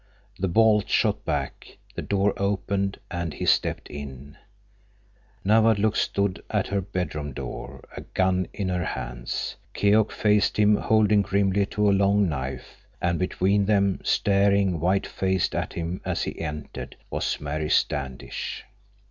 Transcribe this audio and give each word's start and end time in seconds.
The 0.39 0.47
bolt 0.47 0.89
shot 0.89 1.23
back, 1.25 1.77
the 1.93 2.01
door 2.01 2.33
opened, 2.35 2.97
and 3.11 3.35
he 3.35 3.45
stepped 3.45 3.87
in. 3.87 4.35
Nawadlook 5.45 5.95
stood 5.95 6.43
at 6.49 6.65
her 6.69 6.81
bedroom 6.81 7.33
door, 7.33 7.83
a 7.95 8.01
gun 8.01 8.47
in 8.51 8.69
her 8.69 8.83
hands. 8.83 9.57
Keok 9.75 10.11
faced 10.11 10.57
him, 10.57 10.75
holding 10.77 11.21
grimly 11.21 11.67
to 11.67 11.87
a 11.87 11.93
long 11.93 12.27
knife, 12.27 12.87
and 12.99 13.19
between 13.19 13.65
them, 13.67 13.99
staring 14.03 14.79
white 14.79 15.05
faced 15.05 15.53
at 15.53 15.73
him 15.73 16.01
as 16.03 16.23
he 16.23 16.39
entered, 16.41 16.95
was 17.11 17.39
Mary 17.39 17.69
Standish. 17.69 18.65